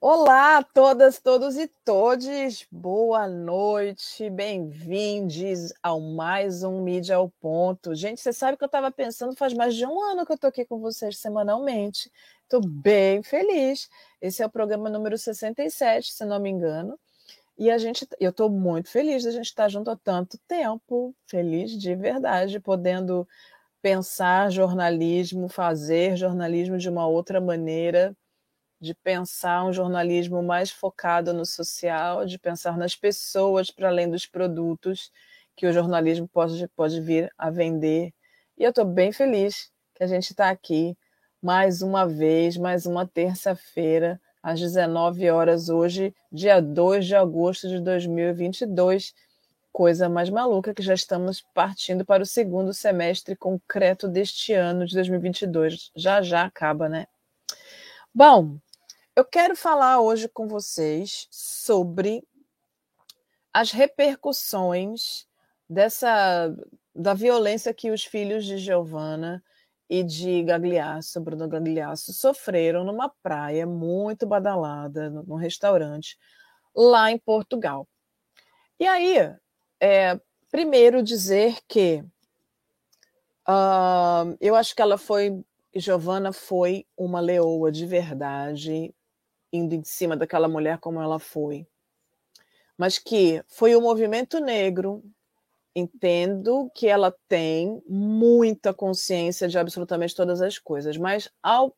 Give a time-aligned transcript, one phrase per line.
[0.00, 2.66] Olá a todas, todos e todes.
[2.70, 7.94] Boa noite, bem-vindos ao mais um Mídia ao Ponto.
[7.94, 10.48] Gente, você sabe que eu estava pensando, faz mais de um ano que eu estou
[10.48, 12.12] aqui com vocês semanalmente.
[12.42, 13.88] Estou bem feliz.
[14.20, 16.98] Esse é o programa número 67, se não me engano.
[17.58, 21.14] E a gente, eu estou muito feliz de a gente estar junto há tanto tempo,
[21.26, 23.26] feliz de verdade, podendo
[23.80, 28.14] pensar jornalismo, fazer jornalismo de uma outra maneira
[28.80, 34.26] de pensar um jornalismo mais focado no social, de pensar nas pessoas para além dos
[34.26, 35.10] produtos
[35.56, 38.12] que o jornalismo pode, pode vir a vender.
[38.58, 40.96] E eu estou bem feliz que a gente está aqui
[41.42, 47.80] mais uma vez, mais uma terça-feira, às 19 horas, hoje, dia 2 de agosto de
[47.80, 49.14] 2022.
[49.72, 54.94] Coisa mais maluca que já estamos partindo para o segundo semestre concreto deste ano de
[54.94, 55.90] 2022.
[55.96, 57.06] Já já acaba, né?
[58.14, 58.58] Bom,
[59.16, 62.22] eu quero falar hoje com vocês sobre
[63.50, 65.26] as repercussões
[65.66, 66.54] dessa
[66.94, 69.42] da violência que os filhos de Giovanna
[69.88, 76.18] e de Gagliasso, Bruno Gagliasso, sofreram numa praia muito badalada, num restaurante,
[76.74, 77.86] lá em Portugal.
[78.78, 79.16] E aí,
[79.80, 80.18] é,
[80.50, 82.02] primeiro dizer que
[83.48, 88.94] uh, eu acho que ela foi, Giovanna foi uma leoa de verdade,
[89.52, 91.66] indo em cima daquela mulher como ela foi.
[92.76, 95.02] Mas que foi o movimento negro.
[95.74, 101.76] Entendo que ela tem muita consciência de absolutamente todas as coisas, mas ao,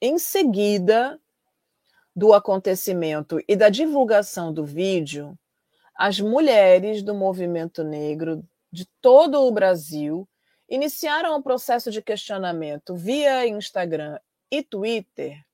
[0.00, 1.20] em seguida
[2.14, 5.36] do acontecimento e da divulgação do vídeo,
[5.96, 10.28] as mulheres do movimento negro de todo o Brasil
[10.68, 14.16] iniciaram um processo de questionamento via Instagram
[14.48, 15.44] e Twitter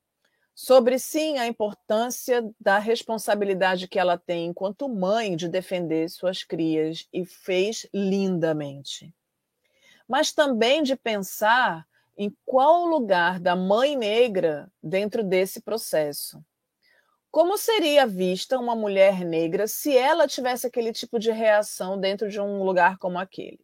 [0.56, 7.06] sobre sim a importância da responsabilidade que ela tem enquanto mãe de defender suas crias
[7.12, 9.14] e fez lindamente.
[10.08, 11.86] Mas também de pensar
[12.16, 16.42] em qual o lugar da mãe negra dentro desse processo.
[17.30, 22.40] Como seria vista uma mulher negra se ela tivesse aquele tipo de reação dentro de
[22.40, 23.60] um lugar como aquele?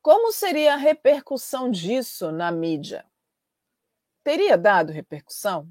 [0.00, 3.04] Como seria a repercussão disso na mídia?
[4.24, 5.68] Teria dado repercussão?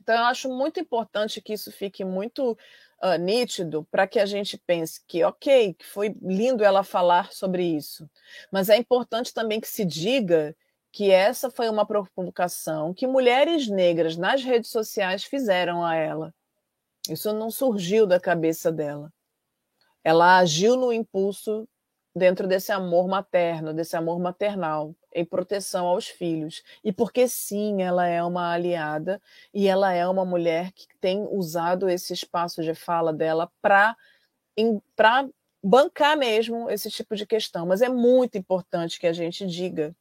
[0.00, 2.56] Então, eu acho muito importante que isso fique muito
[3.02, 7.64] uh, nítido para que a gente pense que, ok, que foi lindo ela falar sobre
[7.64, 8.08] isso,
[8.52, 10.54] mas é importante também que se diga
[10.92, 16.34] que essa foi uma provocação que mulheres negras nas redes sociais fizeram a ela.
[17.10, 19.12] Isso não surgiu da cabeça dela.
[20.02, 21.68] Ela agiu no impulso
[22.16, 26.62] dentro desse amor materno, desse amor maternal, em proteção aos filhos.
[26.82, 29.20] E porque sim, ela é uma aliada
[29.52, 33.94] e ela é uma mulher que tem usado esse espaço de fala dela para
[35.62, 37.66] bancar mesmo esse tipo de questão.
[37.66, 39.94] Mas é muito importante que a gente diga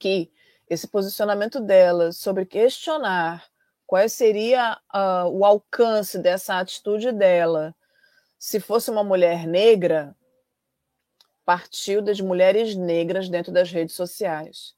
[0.00, 0.28] que
[0.68, 3.44] esse posicionamento dela sobre questionar
[3.86, 7.72] qual seria uh, o alcance dessa atitude dela
[8.40, 10.16] se fosse uma mulher negra,
[11.44, 14.74] partiu das mulheres negras dentro das redes sociais.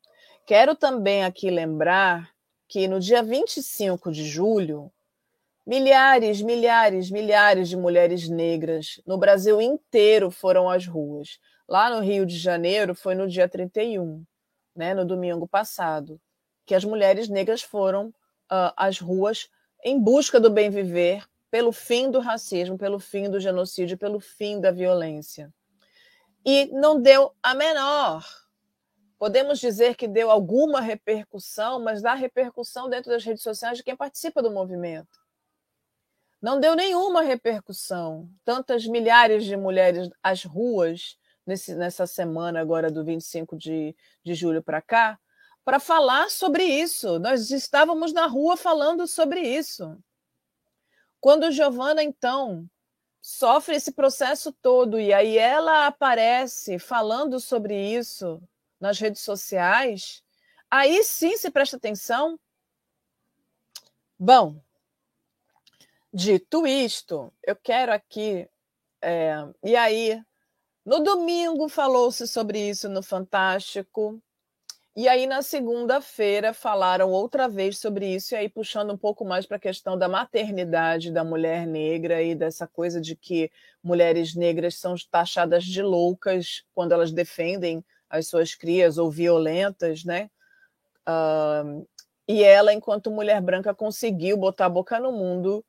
[0.47, 2.31] Quero também aqui lembrar
[2.69, 4.91] que no dia 25 de julho,
[5.67, 11.39] milhares, milhares, milhares de mulheres negras no Brasil inteiro foram às ruas.
[11.69, 14.25] Lá no Rio de Janeiro foi no dia 31,
[14.75, 16.21] né, no domingo passado,
[16.67, 19.49] que as mulheres negras foram uh, às ruas
[19.83, 24.61] em busca do bem viver, pelo fim do racismo, pelo fim do genocídio, pelo fim
[24.61, 25.53] da violência
[26.45, 28.25] e não deu a menor.
[29.19, 33.97] Podemos dizer que deu alguma repercussão, mas dá repercussão dentro das redes sociais de quem
[33.97, 35.25] participa do movimento.
[36.43, 38.29] Não deu nenhuma repercussão.
[38.45, 44.63] Tantas milhares de mulheres às ruas nesse, nessa semana agora do 25 de, de julho
[44.63, 45.19] para cá,
[45.65, 47.19] para falar sobre isso.
[47.19, 49.97] Nós estávamos na rua falando sobre isso.
[51.19, 52.69] Quando Giovana, então,
[53.27, 58.39] sofre esse processo todo e aí ela aparece falando sobre isso
[58.79, 60.23] nas redes sociais,
[60.71, 62.39] aí sim se presta atenção.
[64.19, 64.61] Bom,
[66.13, 68.47] dito isto, eu quero aqui.
[69.01, 70.23] É, e aí,
[70.85, 74.23] no domingo falou-se sobre isso no Fantástico.
[74.97, 79.45] E aí, na segunda-feira, falaram outra vez sobre isso, e aí puxando um pouco mais
[79.45, 83.51] para a questão da maternidade da mulher negra e dessa coisa de que
[83.83, 90.31] mulheres negras são taxadas de loucas quando elas defendem as suas crias ou violentas, né?
[91.09, 91.85] Uh,
[92.27, 95.65] E ela, enquanto mulher branca, conseguiu botar a boca no mundo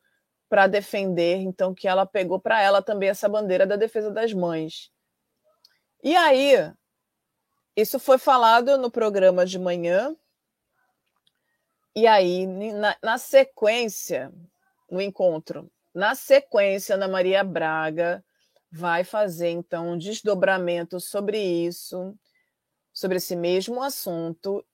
[0.47, 4.89] para defender, então que ela pegou para ela também essa bandeira da defesa das mães.
[6.03, 6.71] E aí,
[7.75, 10.15] isso foi falado no programa de manhã.
[11.95, 14.31] E aí, na, na sequência,
[14.89, 18.23] no encontro, na sequência, Ana Maria Braga
[18.69, 22.13] vai fazer então um desdobramento sobre isso,
[22.93, 24.65] sobre esse mesmo assunto.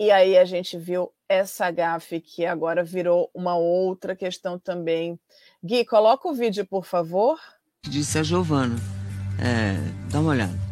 [0.00, 5.20] E aí a gente viu essa gafe que agora virou uma outra questão também.
[5.62, 7.38] Gui, coloca o vídeo, por favor.
[7.82, 8.76] Disse a Giovana.
[9.38, 10.71] É, dá uma olhada.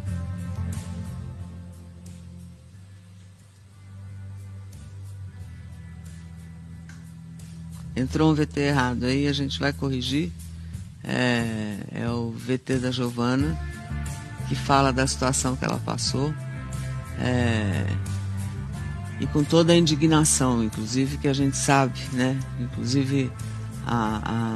[8.01, 10.31] Entrou um VT errado aí, a gente vai corrigir.
[11.03, 13.55] É, é o VT da Giovana,
[14.49, 16.33] que fala da situação que ela passou.
[17.19, 17.85] É,
[19.21, 22.35] e com toda a indignação, inclusive, que a gente sabe, né?
[22.59, 23.31] Inclusive
[23.85, 24.55] a,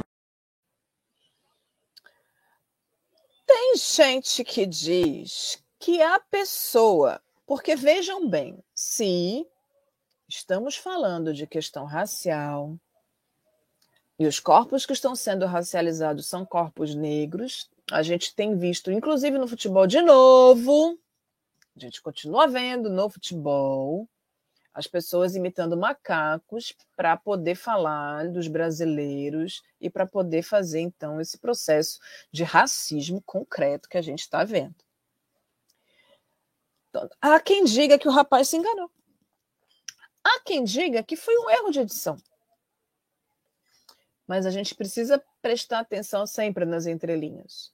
[3.46, 9.46] Tem gente que diz que a pessoa, porque vejam bem, se
[10.28, 12.76] estamos falando de questão racial
[14.18, 19.38] e os corpos que estão sendo racializados são corpos negros, a gente tem visto, inclusive
[19.38, 20.98] no futebol de novo,
[21.76, 24.08] a gente continua vendo no futebol
[24.72, 31.38] as pessoas imitando macacos para poder falar dos brasileiros e para poder fazer, então, esse
[31.38, 31.98] processo
[32.30, 34.74] de racismo concreto que a gente está vendo.
[36.90, 38.90] Então, há quem diga que o rapaz se enganou.
[40.22, 42.18] Há quem diga que foi um erro de edição.
[44.26, 47.72] Mas a gente precisa prestar atenção sempre nas entrelinhas.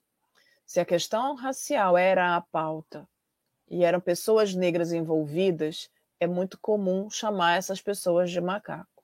[0.67, 3.09] Se a questão racial era a pauta
[3.69, 5.91] e eram pessoas negras envolvidas,
[6.21, 9.03] é muito comum chamar essas pessoas de macaco.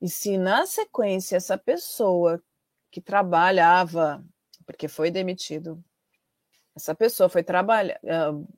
[0.00, 2.42] E se na sequência essa pessoa
[2.90, 4.24] que trabalhava,
[4.64, 5.82] porque foi demitido,
[6.74, 8.48] essa pessoa foi trabalhar, uh,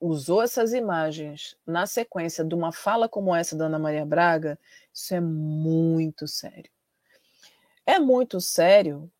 [0.00, 4.58] usou essas imagens na sequência de uma fala como essa da Ana Maria Braga,
[4.92, 6.70] isso é muito sério.
[7.86, 9.10] É muito sério.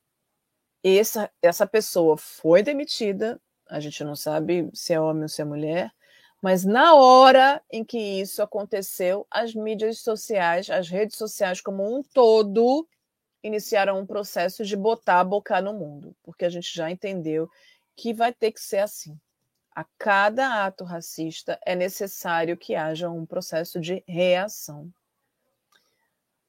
[0.83, 5.45] Essa, essa pessoa foi demitida, a gente não sabe se é homem ou se é
[5.45, 5.93] mulher,
[6.43, 12.03] mas na hora em que isso aconteceu, as mídias sociais, as redes sociais como um
[12.03, 12.87] todo,
[13.43, 17.49] iniciaram um processo de botar a boca no mundo, porque a gente já entendeu
[17.97, 19.19] que vai ter que ser assim.
[19.75, 24.93] A cada ato racista é necessário que haja um processo de reação.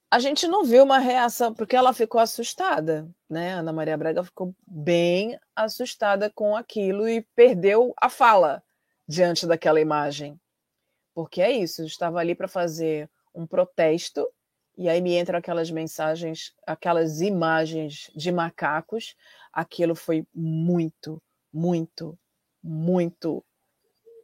[0.09, 3.53] A gente não viu uma reação, porque ela ficou assustada, né?
[3.53, 8.63] Ana Maria Braga ficou bem assustada com aquilo e perdeu a fala
[9.05, 10.39] diante daquela imagem.
[11.13, 14.25] Porque é isso, eu estava ali para fazer um protesto
[14.77, 19.15] e aí me entram aquelas mensagens, aquelas imagens de macacos.
[19.51, 21.21] Aquilo foi muito,
[21.51, 22.17] muito,
[22.63, 23.43] muito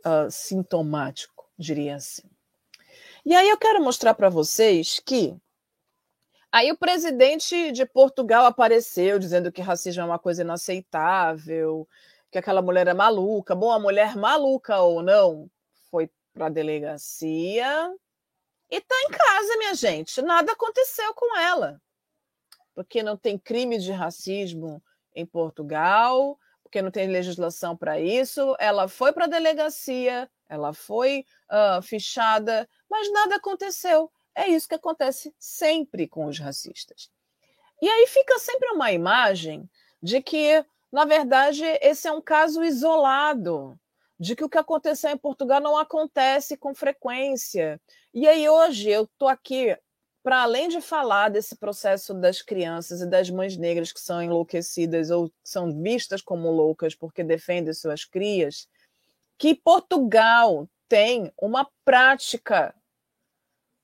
[0.05, 2.29] uh, sintomático, diria assim.
[3.25, 5.35] E aí eu quero mostrar para vocês que
[6.53, 11.87] aí o presidente de Portugal apareceu dizendo que racismo é uma coisa inaceitável,
[12.31, 13.55] que aquela mulher é maluca.
[13.55, 15.49] Bom, a mulher maluca ou não
[15.89, 17.91] foi para a delegacia
[18.69, 20.21] e está em casa, minha gente.
[20.21, 21.81] Nada aconteceu com ela.
[22.75, 24.81] Porque não tem crime de racismo
[25.15, 28.55] em Portugal, porque não tem legislação para isso.
[28.59, 34.11] Ela foi para a delegacia, ela foi uh, fichada, mas nada aconteceu.
[34.35, 37.09] É isso que acontece sempre com os racistas.
[37.81, 39.69] E aí fica sempre uma imagem
[40.01, 43.75] de que na verdade, esse é um caso isolado
[44.19, 47.81] de que o que aconteceu em Portugal não acontece com frequência.
[48.13, 49.75] E aí, hoje, eu estou aqui
[50.21, 55.09] para além de falar desse processo das crianças e das mães negras que são enlouquecidas
[55.09, 58.67] ou são vistas como loucas porque defendem suas crias,
[59.35, 62.75] que Portugal tem uma prática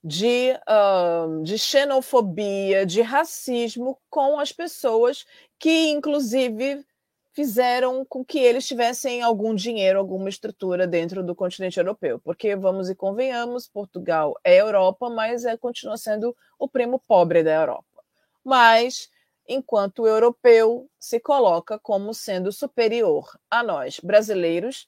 [0.03, 5.25] de, uh, de xenofobia, de racismo com as pessoas
[5.57, 6.85] que, inclusive,
[7.33, 12.19] fizeram com que eles tivessem algum dinheiro, alguma estrutura dentro do continente europeu.
[12.19, 17.53] Porque, vamos e convenhamos, Portugal é Europa, mas é, continua sendo o primo pobre da
[17.53, 17.85] Europa.
[18.43, 19.09] Mas,
[19.47, 24.87] enquanto o europeu se coloca como sendo superior a nós, brasileiros,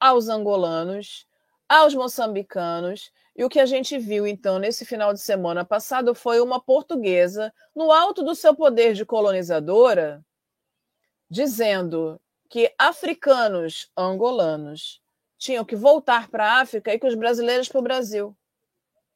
[0.00, 1.26] aos angolanos,
[1.68, 3.10] aos moçambicanos.
[3.38, 7.54] E o que a gente viu, então, nesse final de semana passado foi uma portuguesa,
[7.72, 10.26] no alto do seu poder de colonizadora,
[11.30, 15.00] dizendo que africanos angolanos
[15.38, 18.36] tinham que voltar para a África e que os brasileiros para o Brasil.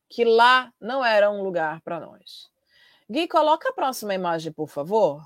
[0.08, 2.48] que lá não era um lugar para nós.
[3.10, 5.20] Gui, coloca a próxima imagem, por favor.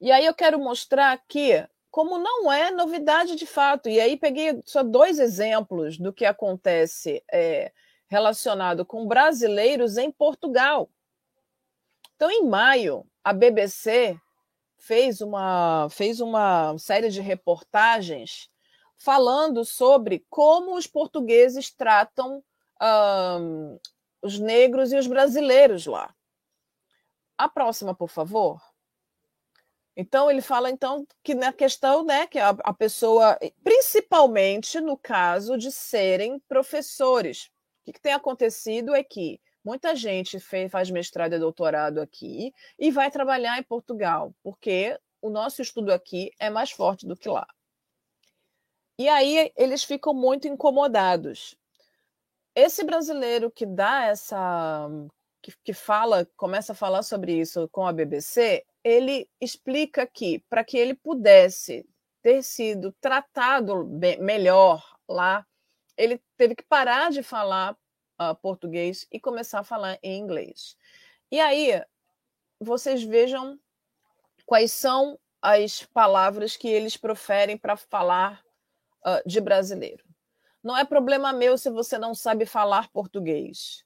[0.00, 1.52] E aí eu quero mostrar aqui
[1.92, 3.86] como não é novidade de fato.
[3.86, 7.70] E aí peguei só dois exemplos do que acontece é,
[8.08, 10.90] relacionado com brasileiros em Portugal.
[12.16, 14.18] Então, em maio, a BBC
[14.78, 18.48] fez uma, fez uma série de reportagens
[18.96, 22.42] falando sobre como os portugueses tratam
[24.22, 26.12] os negros e os brasileiros lá.
[27.36, 28.60] A próxima, por favor.
[29.96, 35.58] Então ele fala então que na questão, né, que a, a pessoa, principalmente no caso
[35.58, 41.34] de serem professores, o que, que tem acontecido é que muita gente fez, faz mestrado
[41.34, 46.70] e doutorado aqui e vai trabalhar em Portugal, porque o nosso estudo aqui é mais
[46.70, 47.46] forte do que lá.
[48.98, 51.56] E aí eles ficam muito incomodados.
[52.54, 54.88] Esse brasileiro que dá essa
[55.42, 60.64] que, que fala, começa a falar sobre isso com a BBC, ele explica que para
[60.64, 61.84] que ele pudesse
[62.22, 65.44] ter sido tratado bem, melhor lá,
[65.96, 67.76] ele teve que parar de falar
[68.20, 70.76] uh, português e começar a falar em inglês.
[71.30, 71.82] E aí
[72.60, 73.58] vocês vejam
[74.46, 78.40] quais são as palavras que eles proferem para falar
[79.04, 80.04] uh, de brasileiro.
[80.62, 83.84] Não é problema meu se você não sabe falar português.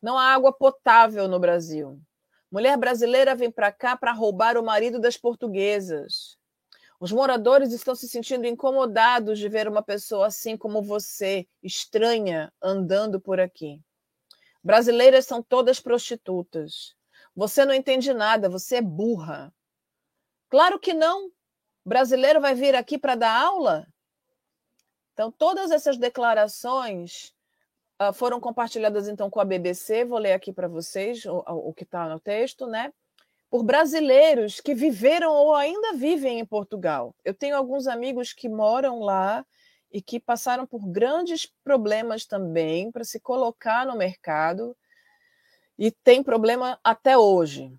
[0.00, 2.00] Não há água potável no Brasil.
[2.50, 6.38] Mulher brasileira vem para cá para roubar o marido das portuguesas.
[6.98, 13.20] Os moradores estão se sentindo incomodados de ver uma pessoa assim como você, estranha, andando
[13.20, 13.80] por aqui.
[14.62, 16.94] Brasileiras são todas prostitutas.
[17.34, 19.52] Você não entende nada, você é burra.
[20.48, 21.30] Claro que não.
[21.84, 23.86] Brasileiro vai vir aqui para dar aula?
[25.12, 27.34] Então, todas essas declarações
[28.00, 30.04] uh, foram compartilhadas então com a BBC.
[30.04, 32.92] Vou ler aqui para vocês o, o que está no texto, né?
[33.50, 37.14] por brasileiros que viveram ou ainda vivem em Portugal.
[37.24, 39.44] Eu tenho alguns amigos que moram lá
[39.92, 44.76] e que passaram por grandes problemas também para se colocar no mercado
[45.76, 47.76] e tem problema até hoje.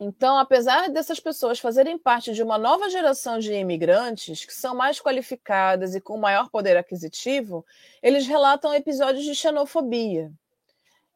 [0.00, 5.00] Então, apesar dessas pessoas fazerem parte de uma nova geração de imigrantes que são mais
[5.00, 7.64] qualificadas e com maior poder aquisitivo,
[8.02, 10.32] eles relatam episódios de xenofobia.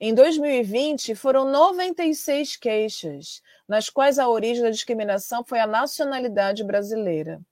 [0.00, 7.42] Em 2020, foram 96 queixas, nas quais a origem da discriminação foi a nacionalidade brasileira.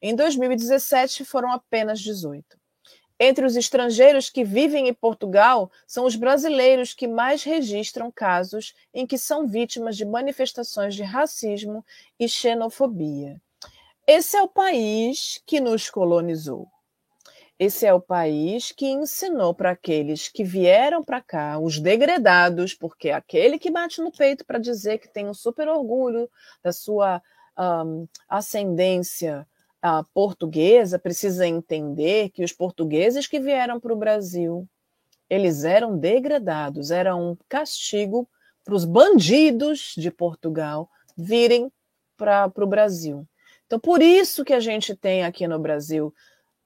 [0.00, 2.56] Em 2017, foram apenas 18.
[3.18, 9.06] Entre os estrangeiros que vivem em Portugal, são os brasileiros que mais registram casos em
[9.06, 11.84] que são vítimas de manifestações de racismo
[12.20, 13.40] e xenofobia.
[14.06, 16.68] Esse é o país que nos colonizou.
[17.58, 23.10] Esse é o país que ensinou para aqueles que vieram para cá, os degredados, porque
[23.10, 26.30] aquele que bate no peito para dizer que tem um super orgulho
[26.62, 27.22] da sua
[27.58, 29.48] um, ascendência
[29.84, 34.68] uh, portuguesa precisa entender que os portugueses que vieram para o Brasil,
[35.28, 38.28] eles eram degradados, era um castigo
[38.64, 41.70] para os bandidos de Portugal virem
[42.16, 43.26] para o Brasil.
[43.66, 46.14] Então, por isso que a gente tem aqui no Brasil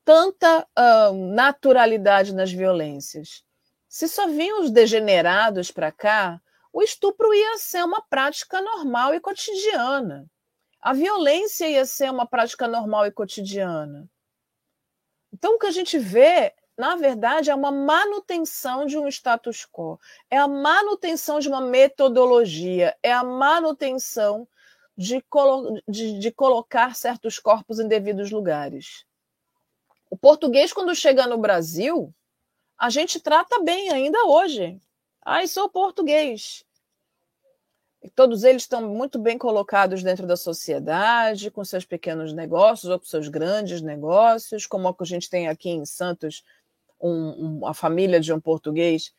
[0.05, 3.45] tanta uh, naturalidade nas violências.
[3.89, 6.41] Se só vinham os degenerados para cá,
[6.73, 10.27] o estupro ia ser uma prática normal e cotidiana.
[10.81, 14.09] A violência ia ser uma prática normal e cotidiana.
[15.33, 19.99] Então, o que a gente vê, na verdade, é uma manutenção de um status quo,
[20.31, 24.49] é a manutenção de uma metodologia, é a manutenção
[24.97, 29.05] de, colo de, de colocar certos corpos em devidos lugares.
[30.11, 32.13] O português, quando chega no Brasil,
[32.77, 34.81] a gente trata bem ainda hoje.
[35.25, 36.65] Ai, sou português.
[38.15, 43.05] Todos eles estão muito bem colocados dentro da sociedade, com seus pequenos negócios ou com
[43.05, 46.43] seus grandes negócios, como a gente tem aqui em Santos,
[47.01, 49.13] um, um, a família de um português,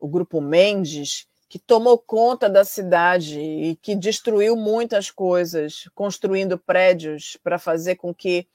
[0.00, 7.36] o grupo Mendes, que tomou conta da cidade e que destruiu muitas coisas, construindo prédios
[7.42, 8.46] para fazer com que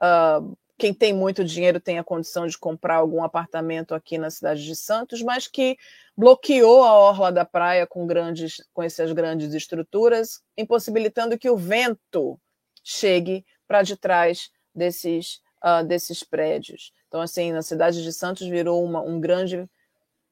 [0.00, 4.64] uh, quem tem muito dinheiro tem a condição de comprar algum apartamento aqui na cidade
[4.64, 5.76] de Santos, mas que
[6.16, 12.38] bloqueou a orla da praia com grandes, com essas grandes estruturas, impossibilitando que o vento
[12.84, 16.92] chegue para de trás desses, uh, desses prédios.
[17.08, 19.68] Então, assim, na cidade de Santos virou uma, um grande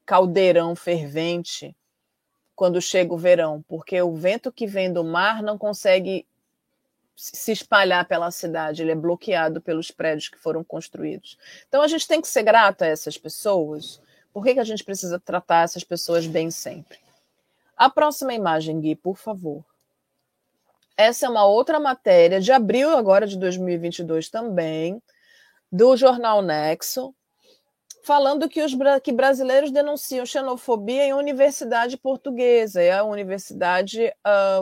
[0.05, 1.75] caldeirão fervente
[2.55, 6.27] quando chega o verão, porque o vento que vem do mar não consegue
[7.17, 11.39] se espalhar pela cidade, ele é bloqueado pelos prédios que foram construídos.
[11.69, 14.01] Então a gente tem que ser grata a essas pessoas.
[14.33, 16.99] Por que, que a gente precisa tratar essas pessoas bem sempre?
[17.77, 19.65] A próxima imagem, Gui, por favor.
[20.97, 25.03] Essa é uma outra matéria de abril agora de 2022 também,
[25.71, 27.13] do jornal Nexo,
[28.05, 34.13] falando que os que brasileiros denunciam xenofobia em universidade portuguesa, é a universidade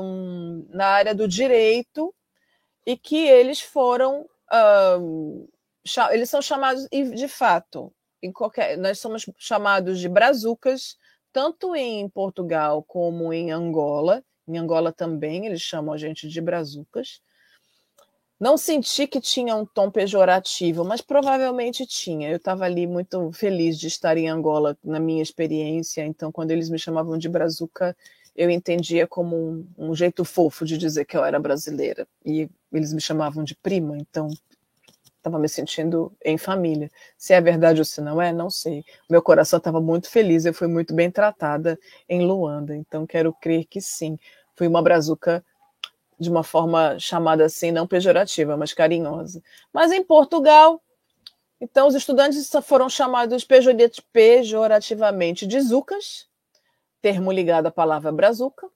[0.01, 2.15] um, na área do direito,
[2.87, 4.29] e que eles foram.
[6.11, 7.93] Eles são chamados, de fato,
[8.33, 10.97] qualquer, nós somos chamados de brazucas,
[11.33, 14.23] tanto em Portugal como em Angola.
[14.47, 17.21] Em Angola também eles chamam a gente de brazucas.
[18.39, 22.29] Não senti que tinha um tom pejorativo, mas provavelmente tinha.
[22.29, 26.69] Eu estava ali muito feliz de estar em Angola na minha experiência, então quando eles
[26.69, 27.97] me chamavam de brazuca,
[28.35, 32.07] eu entendia como um, um, jeito fofo de dizer que eu era brasileira.
[32.25, 34.29] E eles me chamavam de prima, então
[35.17, 36.91] estava me sentindo em família.
[37.17, 38.85] Se é verdade ou se não é, não sei.
[39.09, 43.67] Meu coração estava muito feliz, eu fui muito bem tratada em Luanda, então quero crer
[43.67, 44.19] que sim.
[44.57, 45.45] Fui uma brazuca
[46.19, 49.43] de uma forma chamada assim, não pejorativa, mas carinhosa.
[49.73, 50.83] Mas em Portugal,
[51.61, 53.47] então os estudantes foram chamados
[54.13, 56.27] pejorativamente de zucas,
[57.03, 58.69] termo ligado à palavra brazuca.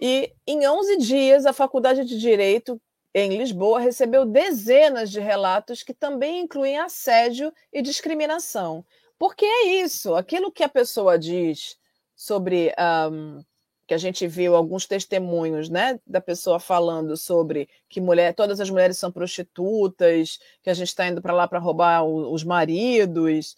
[0.00, 2.80] E em 11 dias, a Faculdade de Direito
[3.14, 8.84] em Lisboa recebeu dezenas de relatos que também incluem assédio e discriminação.
[9.16, 11.78] Porque é isso, aquilo que a pessoa diz
[12.16, 12.74] sobre
[13.10, 13.40] um,
[13.86, 18.68] que a gente viu alguns testemunhos, né, da pessoa falando sobre que mulher, todas as
[18.68, 23.56] mulheres são prostitutas, que a gente está indo para lá para roubar os maridos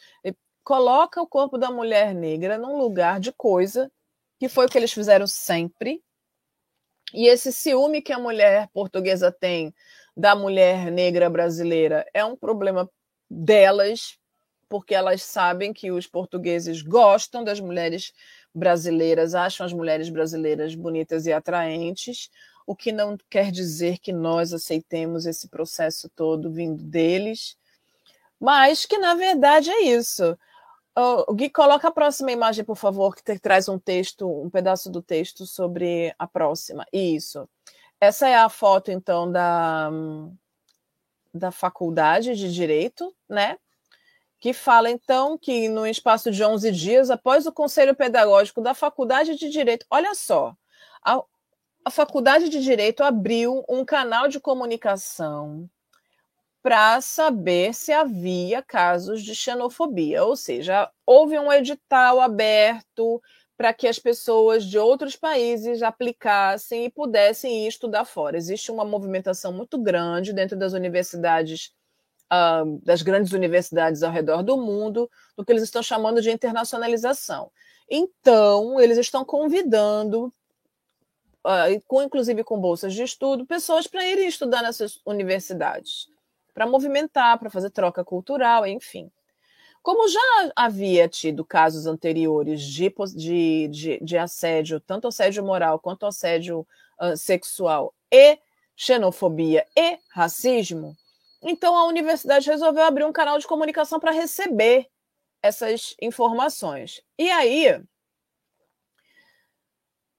[0.67, 3.89] coloca o corpo da mulher negra num lugar de coisa,
[4.37, 6.03] que foi o que eles fizeram sempre.
[7.15, 9.73] E esse ciúme que a mulher portuguesa tem
[10.17, 12.91] da mulher negra brasileira é um problema
[13.31, 14.19] delas,
[14.69, 18.13] porque elas sabem que os portugueses gostam das mulheres
[18.53, 22.29] brasileiras, acham as mulheres brasileiras bonitas e atraentes,
[22.67, 27.57] o que não quer dizer que nós aceitemos esse processo todo vindo deles,
[28.41, 30.37] mas que na verdade é isso.
[30.99, 34.91] Oh, Gui, coloca a próxima imagem, por favor, que te, traz um texto, um pedaço
[34.91, 36.87] do texto sobre a próxima.
[36.91, 37.47] Isso.
[38.01, 39.91] Essa é a foto, então, da,
[41.35, 43.59] da faculdade de Direito, né?
[44.41, 49.37] Que fala, então, que no espaço de 11 dias, após o Conselho Pedagógico da Faculdade
[49.37, 50.57] de Direito, olha só,
[51.05, 51.23] a,
[51.85, 55.69] a Faculdade de Direito abriu um canal de comunicação
[56.67, 63.23] para saber se havia casos de xenofobia, ou seja, houve um edital aberto
[63.57, 68.37] para que as pessoas de outros países aplicassem e pudessem ir estudar fora.
[68.37, 71.73] Existe uma movimentação muito grande dentro das universidades,
[72.33, 77.49] uh, das grandes universidades ao redor do mundo, do que eles estão chamando de internacionalização.
[77.89, 80.35] Então, eles estão convidando,
[81.47, 86.09] uh, com, inclusive com bolsas de estudo, pessoas para irem estudar nessas universidades
[86.57, 89.13] para movimentar, para fazer troca cultural, enfim.
[89.83, 96.07] Como já havia tido casos anteriores de, de, de, de assédio, tanto assédio moral quanto
[96.07, 96.67] assédio
[96.99, 98.39] uh, sexual e
[98.75, 100.97] xenofobia e racismo,
[101.43, 104.87] então a universidade resolveu abrir um canal de comunicação para receber
[105.43, 107.03] essas informações.
[107.19, 107.85] E aí,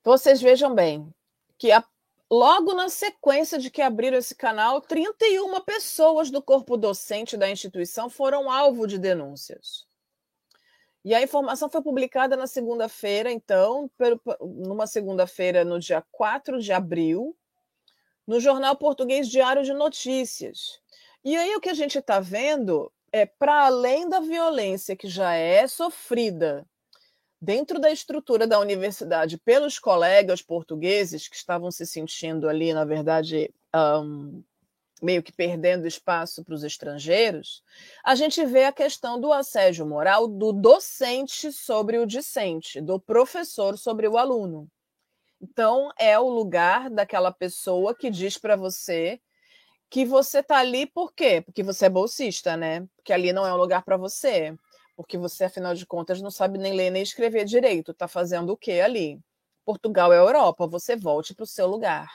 [0.04, 1.12] vocês vejam bem
[1.58, 1.84] que a
[2.30, 8.10] Logo na sequência de que abriram esse canal, 31 pessoas do corpo docente da instituição
[8.10, 9.88] foram alvo de denúncias.
[11.06, 13.90] E a informação foi publicada na segunda-feira, então,
[14.42, 17.34] numa segunda-feira, no dia 4 de abril,
[18.28, 20.82] no jornal português Diário de Notícias.
[21.24, 25.34] E aí o que a gente está vendo é, para além da violência que já
[25.34, 26.68] é sofrida
[27.42, 33.54] dentro da estrutura da universidade pelos colegas portugueses que estavam se sentindo ali, na verdade,
[33.76, 34.44] um,
[35.02, 37.64] meio que perdendo espaço para os estrangeiros,
[38.04, 43.78] a gente vê a questão do assédio moral do docente sobre o discente, do professor
[43.78, 44.68] sobre o aluno.
[45.40, 49.22] Então, é o lugar daquela pessoa que diz para você
[49.90, 51.42] que você tá ali por quê?
[51.42, 52.86] Porque você é bolsista, né?
[52.96, 54.54] Porque ali não é um lugar para você.
[54.98, 57.94] Porque você, afinal de contas, não sabe nem ler nem escrever direito.
[57.94, 59.22] Tá fazendo o quê ali?
[59.64, 62.10] Portugal é Europa, você volte para o seu lugar.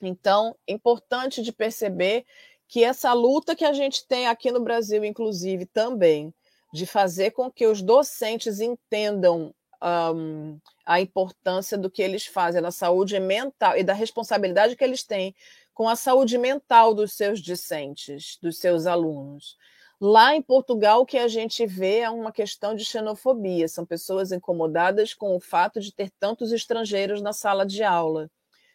[0.00, 2.24] Então, importante de perceber
[2.68, 6.32] que essa luta que a gente tem aqui no Brasil, inclusive, também,
[6.72, 12.70] de fazer com que os docentes entendam um, a importância do que eles fazem na
[12.70, 15.34] saúde mental e da responsabilidade que eles têm
[15.74, 19.56] com a saúde mental dos seus discentes, dos seus alunos.
[19.98, 23.66] Lá em Portugal, o que a gente vê é uma questão de xenofobia.
[23.66, 28.30] São pessoas incomodadas com o fato de ter tantos estrangeiros na sala de aula.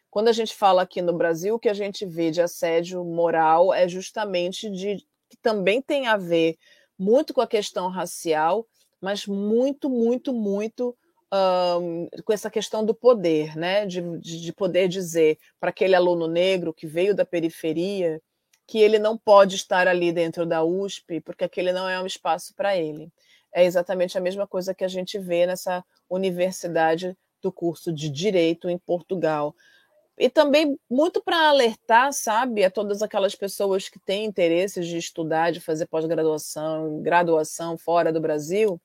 [0.09, 3.71] Quando a gente fala aqui no Brasil, o que a gente vê de assédio moral
[3.71, 4.97] é justamente de
[5.29, 6.57] que também tem a ver
[6.97, 8.67] muito com a questão racial,
[8.99, 10.97] mas muito, muito, muito
[11.79, 13.85] um, com essa questão do poder, né?
[13.85, 18.21] De, de poder dizer para aquele aluno negro que veio da periferia
[18.71, 22.55] que ele não pode estar ali dentro da USP, porque aquele não é um espaço
[22.55, 23.11] para ele.
[23.53, 28.69] É exatamente a mesma coisa que a gente vê nessa universidade do curso de Direito
[28.69, 29.53] em Portugal.
[30.17, 35.51] E também muito para alertar, sabe, a todas aquelas pessoas que têm interesse de estudar,
[35.51, 38.81] de fazer pós-graduação, graduação fora do Brasil,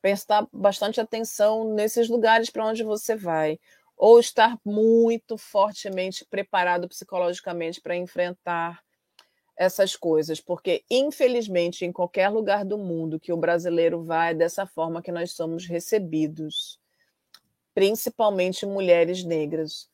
[0.00, 3.56] prestar bastante atenção nesses lugares para onde você vai,
[3.96, 8.82] ou estar muito fortemente preparado psicologicamente para enfrentar
[9.62, 14.66] essas coisas, porque infelizmente em qualquer lugar do mundo que o brasileiro vai é dessa
[14.66, 16.80] forma que nós somos recebidos,
[17.72, 19.88] principalmente mulheres negras,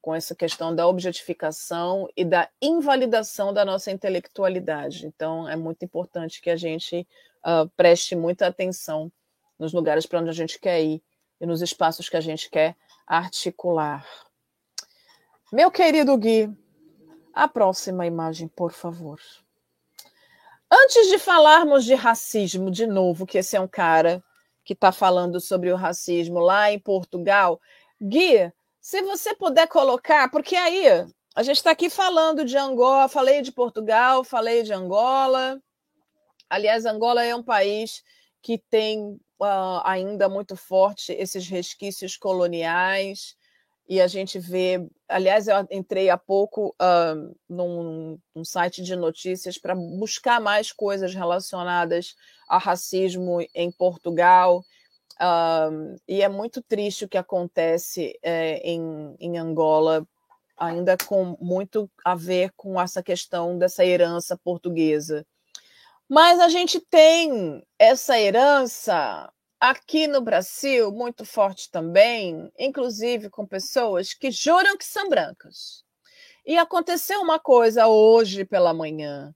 [0.00, 5.06] com essa questão da objetificação e da invalidação da nossa intelectualidade.
[5.06, 7.06] Então é muito importante que a gente
[7.44, 9.12] uh, preste muita atenção
[9.58, 11.02] nos lugares para onde a gente quer ir
[11.38, 12.74] e nos espaços que a gente quer
[13.06, 14.06] articular.
[15.52, 16.50] Meu querido Gui,
[17.32, 19.20] a próxima imagem, por favor.
[20.70, 24.22] Antes de falarmos de racismo, de novo, que esse é um cara
[24.64, 27.60] que está falando sobre o racismo lá em Portugal,
[28.00, 30.86] Gui, se você puder colocar, porque aí
[31.34, 35.60] a gente está aqui falando de Angola, falei de Portugal, falei de Angola.
[36.48, 38.02] Aliás, Angola é um país
[38.42, 43.36] que tem uh, ainda muito forte esses resquícios coloniais,
[43.90, 44.88] e a gente vê.
[45.08, 51.12] Aliás, eu entrei há pouco uh, num, num, site de notícias para buscar mais coisas
[51.12, 52.14] relacionadas
[52.48, 54.64] a racismo em Portugal.
[55.20, 60.06] Uh, e é muito triste o que acontece é, em, em Angola,
[60.56, 65.26] ainda com muito a ver com essa questão dessa herança portuguesa.
[66.08, 74.14] Mas a gente tem essa herança aqui no Brasil muito forte também, inclusive com pessoas
[74.14, 75.84] que juram que são brancas.
[76.46, 79.34] E aconteceu uma coisa hoje pela manhã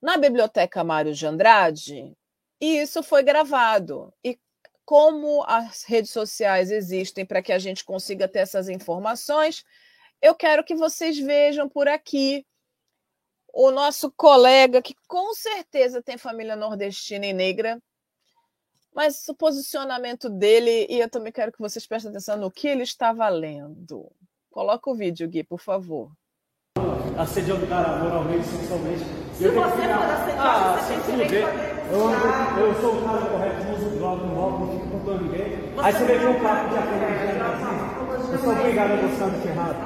[0.00, 2.14] na Biblioteca Mário de Andrade,
[2.60, 4.12] e isso foi gravado.
[4.22, 4.38] E
[4.84, 9.64] como as redes sociais existem para que a gente consiga ter essas informações,
[10.20, 12.46] eu quero que vocês vejam por aqui
[13.52, 17.82] o nosso colega, que com certeza tem família nordestina e negra,
[18.96, 22.82] mas o posicionamento dele, e eu também quero que vocês prestem atenção no que ele
[22.82, 24.10] está valendo.
[24.50, 26.10] Coloca o vídeo, Gui, por favor.
[27.18, 29.04] Assediando o cara moralmente, sexualmente.
[29.34, 30.02] Se eu você for assediado,
[30.38, 32.10] ah, você tem que eu,
[32.58, 35.72] eu sou o cara correto, não uso droga, não roubo, não fico contando ninguém.
[35.76, 39.48] Aí você vê que um papo de aquele Eu sou obrigado a gostar do que
[39.48, 39.76] errado.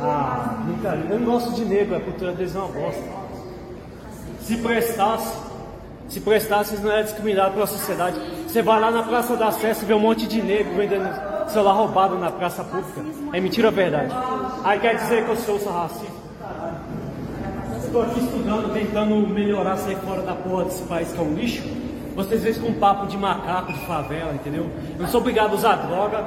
[0.00, 1.14] Ah, brincadeira.
[1.14, 3.04] Eu não gosto de negro, a cultura deles é uma bosta.
[4.42, 5.47] Se prestasse,
[6.08, 8.18] se prestasse, não é discriminado pela sociedade.
[8.46, 11.08] Você vai lá na Praça da Sé e vê um monte de negro vendendo
[11.48, 13.02] celular roubado na praça pública.
[13.32, 14.14] É mentira ou verdade?
[14.64, 16.18] Aí quer dizer que eu sou, sou racista?
[17.84, 21.62] Estou aqui estudando, tentando melhorar, sair fora da porra desse país que é um lixo.
[22.14, 24.68] Vocês veem com um papo de macaco, de favela, entendeu?
[24.94, 26.24] Eu não sou obrigado a usar droga,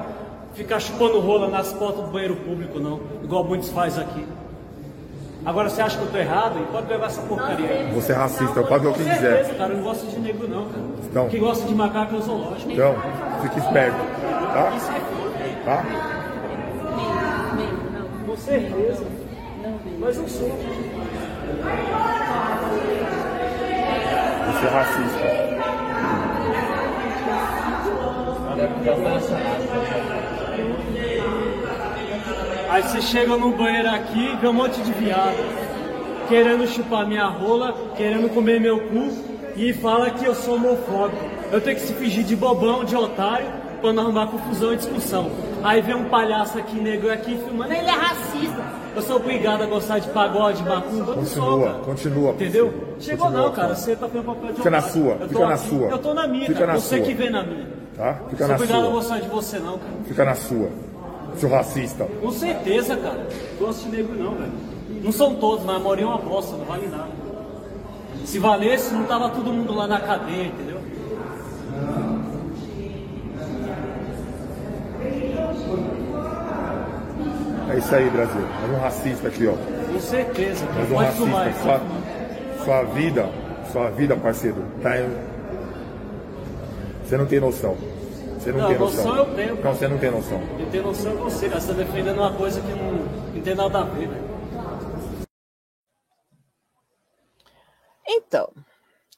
[0.54, 4.26] ficar chupando rola nas portas do banheiro público, não, igual muitos fazem aqui.
[5.44, 6.60] Agora você acha que eu tô errado?
[6.60, 7.92] E pode levar essa porcaria aí.
[7.94, 9.20] Você é racista, pode ver o que quiser.
[9.20, 10.84] Certeza, cara, eu não gosto de negro não, cara.
[11.04, 12.72] Então, Quem gosta de macaco é o zoológico.
[12.72, 12.96] Então,
[13.42, 13.98] fique esperto,
[14.54, 14.72] tá?
[15.66, 15.84] Tá?
[18.26, 19.06] Com certeza.
[20.00, 20.50] Mas eu sou.
[24.48, 25.42] Você é racista.
[32.72, 35.36] Aí você chega no banheiro aqui, vê um monte de viado
[36.30, 39.10] querendo chupar minha rola, querendo comer meu cu
[39.58, 41.22] e fala que eu sou homofóbico.
[41.52, 43.48] Eu tenho que se fingir de bobão, de otário,
[43.82, 45.30] pra não arrumar confusão e discussão.
[45.62, 48.64] Aí vem um palhaço aqui, negro aqui, filmando, ele é racista.
[48.96, 51.14] Eu sou obrigado a gostar de pagode, macumba.
[51.14, 52.32] Continua, continua.
[52.32, 52.74] Entendeu?
[53.02, 53.76] Chegou Continua, não, cara.
[53.76, 55.88] Você tá vendo papel de Fica na sua, Eu fica na aqui, sua.
[55.90, 56.72] Eu tô na minha, Fica cara.
[56.72, 57.06] na Você sua.
[57.06, 57.68] que vem na minha.
[57.98, 58.14] Tá?
[58.30, 59.92] Fica sou na obrigado a gostar de você, não, cara.
[60.06, 60.70] Fica na sua.
[61.38, 62.06] Seu racista.
[62.22, 63.28] Com certeza, cara.
[63.60, 64.52] Gosto de negro, não, velho.
[65.04, 67.10] Não são todos, mas a maioria é uma bosta, não vale nada.
[68.26, 70.80] Se valesse, não tava todo mundo lá na cadeia, entendeu?
[77.70, 78.42] É isso aí, Brasil.
[78.42, 79.54] Mais um racista aqui, ó.
[79.92, 80.80] Com certeza, cara.
[80.80, 81.46] Mais um Pode fumar.
[81.48, 81.66] racista.
[81.68, 81.84] pode
[82.58, 83.30] Sua, sua vida,
[83.72, 85.10] sua vida, parceiro, tá em...
[87.06, 87.76] Você não tem noção.
[88.42, 89.06] Você não, Não, tem noção.
[89.06, 89.64] noção eu tenho.
[89.64, 90.42] Não, você não tem noção.
[90.60, 91.62] Eu tenho noção de você, cara.
[91.62, 92.92] Você tá defendendo uma coisa que não,
[93.36, 94.32] não tem nada a ver, velho.
[98.08, 98.52] Então,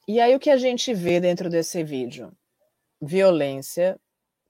[0.06, 2.34] e aí o que a gente vê dentro desse vídeo?
[3.02, 3.98] Violência,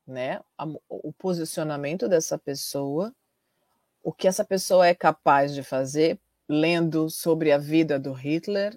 [0.07, 0.41] né?
[0.89, 3.13] O posicionamento dessa pessoa,
[4.01, 8.75] o que essa pessoa é capaz de fazer, lendo sobre a vida do Hitler,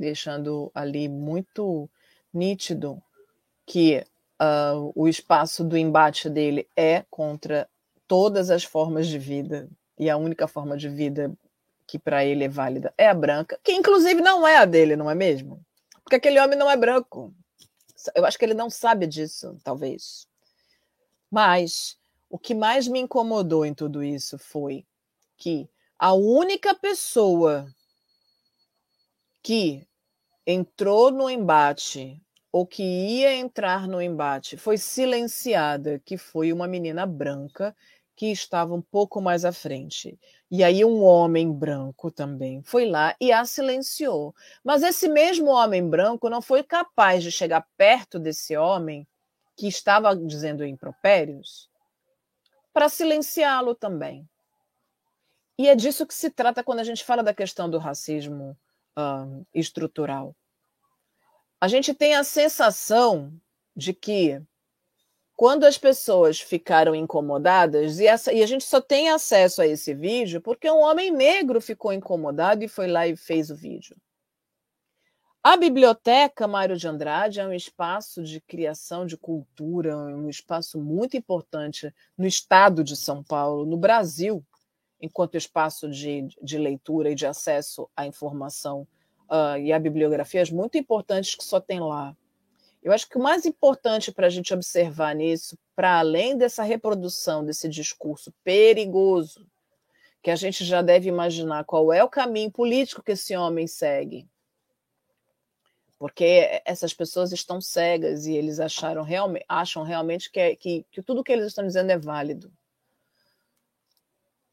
[0.00, 1.90] deixando ali muito
[2.32, 3.02] nítido
[3.66, 4.02] que
[4.38, 7.68] ah, o espaço do embate dele é contra
[8.06, 9.68] todas as formas de vida,
[9.98, 11.32] e a única forma de vida
[11.86, 15.10] que para ele é válida é a branca, que inclusive não é a dele, não
[15.10, 15.64] é mesmo?
[16.02, 17.34] Porque aquele homem não é branco.
[18.14, 20.26] Eu acho que ele não sabe disso, talvez.
[21.30, 21.96] Mas
[22.28, 24.84] o que mais me incomodou em tudo isso foi
[25.36, 25.68] que
[25.98, 27.66] a única pessoa
[29.42, 29.86] que
[30.46, 32.20] entrou no embate
[32.56, 37.76] ou que ia entrar no embate foi silenciada, que foi uma menina branca
[38.14, 40.18] que estava um pouco mais à frente.
[40.50, 44.34] E aí um homem branco também foi lá e a silenciou.
[44.64, 49.06] Mas esse mesmo homem branco não foi capaz de chegar perto desse homem
[49.54, 51.68] que estava dizendo impropérios
[52.72, 54.26] para silenciá-lo também.
[55.58, 58.56] E é disso que se trata quando a gente fala da questão do racismo
[59.52, 60.34] estrutural.
[61.60, 63.32] A gente tem a sensação
[63.74, 64.42] de que
[65.34, 69.94] quando as pessoas ficaram incomodadas, e, essa, e, a gente só tem acesso a esse
[69.94, 73.96] vídeo porque um homem negro ficou incomodado e foi lá e fez o vídeo.
[75.42, 81.16] A biblioteca Mário de Andrade é um espaço de criação de cultura, um espaço muito
[81.16, 84.44] importante no estado de São Paulo, no Brasil,
[85.00, 88.88] enquanto espaço de, de leitura e de acesso à informação
[89.30, 92.16] uh, e a bibliografias muito importantes que só tem lá.
[92.82, 97.44] Eu acho que o mais importante para a gente observar nisso, para além dessa reprodução
[97.44, 99.46] desse discurso perigoso,
[100.22, 104.28] que a gente já deve imaginar qual é o caminho político que esse homem segue,
[105.98, 111.02] porque essas pessoas estão cegas e eles acharam realmente, acham realmente que, é, que, que
[111.02, 112.52] tudo que eles estão dizendo é válido.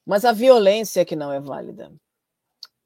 [0.06, 1.92] Mas a violência é que não é válida.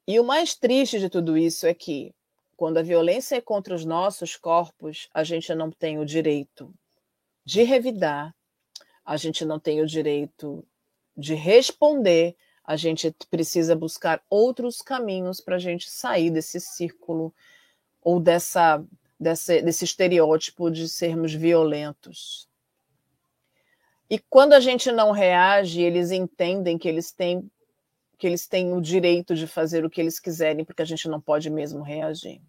[0.07, 2.15] E o mais triste de tudo isso é que
[2.55, 6.73] quando a violência é contra os nossos corpos, a gente não tem o direito
[7.43, 8.33] de revidar,
[9.05, 10.65] a gente não tem o direito
[11.15, 17.33] de responder, a gente precisa buscar outros caminhos para a gente sair desse círculo
[18.01, 18.83] ou dessa,
[19.19, 22.47] desse, desse estereótipo de sermos violentos.
[24.09, 27.49] E quando a gente não reage, eles entendem que eles têm
[28.17, 31.21] que eles têm o direito de fazer o que eles quiserem, porque a gente não
[31.21, 32.41] pode mesmo reagir.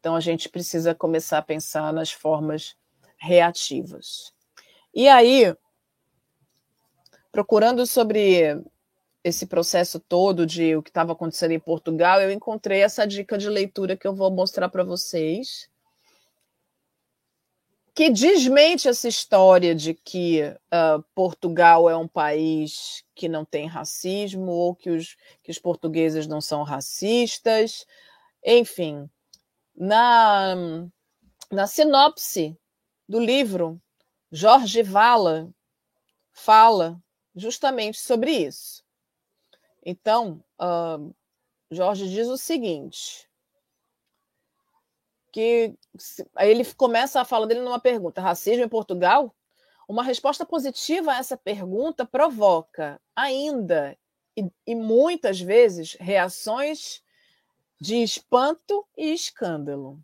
[0.00, 2.76] Então a gente precisa começar a pensar nas formas
[3.16, 4.32] reativas.
[4.94, 5.54] E aí,
[7.32, 8.62] procurando sobre
[9.24, 13.48] esse processo todo de o que estava acontecendo em Portugal, eu encontrei essa dica de
[13.48, 15.68] leitura que eu vou mostrar para vocês,
[17.98, 24.52] que desmente essa história de que uh, Portugal é um país que não tem racismo
[24.52, 27.84] ou que os, que os portugueses não são racistas.
[28.46, 29.10] Enfim,
[29.74, 30.54] na,
[31.50, 32.56] na sinopse
[33.08, 33.82] do livro,
[34.30, 35.52] Jorge Vala
[36.30, 37.02] fala
[37.34, 38.84] justamente sobre isso.
[39.84, 41.12] Então, uh,
[41.68, 43.27] Jorge diz o seguinte:
[45.38, 45.72] que
[46.34, 49.32] aí ele começa a fala dele numa pergunta: racismo em Portugal?
[49.88, 53.96] Uma resposta positiva a essa pergunta provoca ainda
[54.36, 57.04] e, e muitas vezes reações
[57.80, 60.00] de espanto e escândalo.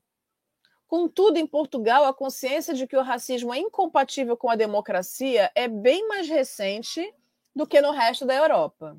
[0.87, 5.67] Contudo, em Portugal, a consciência de que o racismo é incompatível com a democracia é
[5.67, 7.13] bem mais recente
[7.55, 8.97] do que no resto da Europa.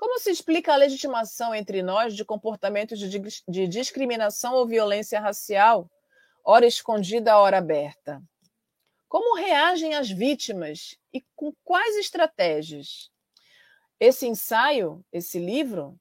[0.00, 5.88] Como se explica a legitimação entre nós de comportamentos de, de discriminação ou violência racial,
[6.44, 8.20] ora escondida, ora aberta?
[9.08, 13.10] Como reagem as vítimas e com quais estratégias?
[14.00, 16.00] esse ensaio, esse livro,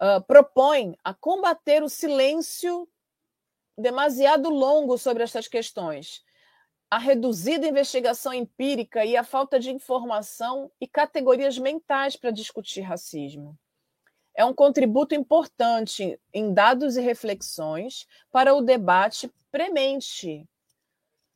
[0.00, 2.88] uh, propõe a combater o silêncio
[3.76, 6.22] demasiado longo sobre estas questões,
[6.90, 13.56] a reduzida investigação empírica e a falta de informação e categorias mentais para discutir racismo.
[14.34, 20.48] É um contributo importante em dados e reflexões para o debate premente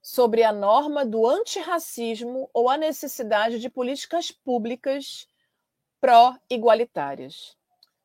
[0.02, 5.28] sobre a norma do antirracismo ou a necessidade de políticas públicas
[6.00, 7.56] pró-igualitárias.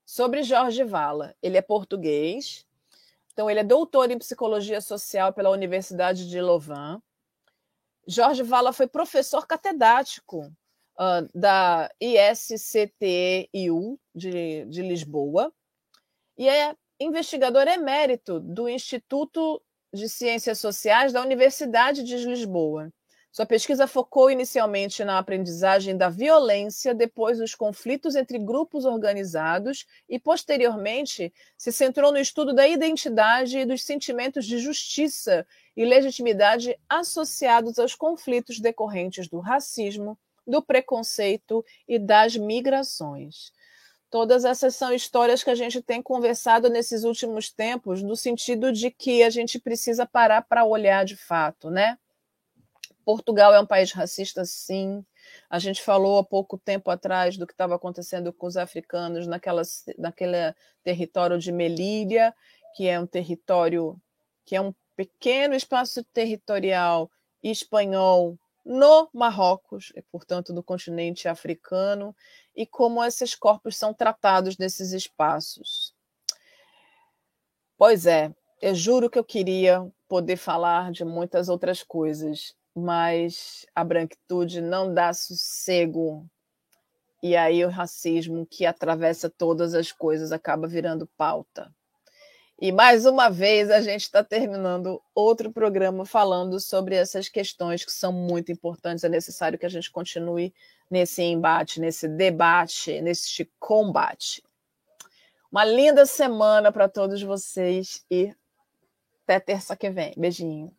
[0.05, 2.65] Sobre Jorge Vala, ele é português,
[3.33, 7.01] então ele é doutor em psicologia social pela Universidade de Louvain.
[8.09, 10.51] Jorge Vala foi professor catedrático
[10.99, 15.53] uh, da ISCTEU de, de Lisboa
[16.35, 19.61] e é investigador emérito do Instituto
[19.93, 22.91] de Ciências Sociais da Universidade de Lisboa.
[23.31, 30.17] Sua pesquisa focou inicialmente na aprendizagem da violência depois dos conflitos entre grupos organizados e,
[30.17, 35.45] posteriormente, se centrou no estudo da identidade e dos sentimentos de justiça
[35.77, 43.53] e legitimidade associados aos conflitos decorrentes do racismo, do preconceito e das migrações.
[44.09, 48.89] Todas essas são histórias que a gente tem conversado nesses últimos tempos, no sentido de
[48.89, 51.95] que a gente precisa parar para olhar de fato, né?
[53.09, 55.03] Portugal é um país racista, sim.
[55.49, 59.63] A gente falou há pouco tempo atrás do que estava acontecendo com os africanos naquela,
[59.97, 62.35] naquele território de Melília,
[62.75, 63.99] que é um território,
[64.45, 67.09] que é um pequeno espaço territorial
[67.41, 72.15] espanhol no Marrocos, e portanto no continente africano,
[72.55, 75.95] e como esses corpos são tratados nesses espaços.
[77.75, 83.83] Pois é, eu juro que eu queria poder falar de muitas outras coisas, mas a
[83.83, 86.25] branquitude não dá sossego.
[87.21, 91.73] E aí o racismo que atravessa todas as coisas acaba virando pauta.
[92.61, 97.91] E mais uma vez a gente está terminando outro programa falando sobre essas questões que
[97.91, 99.03] são muito importantes.
[99.03, 100.53] É necessário que a gente continue
[100.91, 104.43] nesse embate, nesse debate, nesse combate.
[105.49, 108.33] Uma linda semana para todos vocês e
[109.23, 110.13] até terça que vem.
[110.17, 110.78] Beijinho.